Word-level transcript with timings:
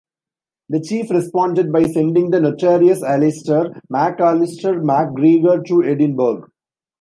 The 0.69 0.79
chief 0.79 1.11
responded 1.11 1.71
by 1.71 1.83
sending 1.83 2.31
the 2.31 2.39
notorious 2.39 3.03
Alistair 3.03 3.83
MacAllister 3.91 4.81
MacGregor 4.83 5.61
to 5.67 5.83
Edinburgh. 5.83 6.47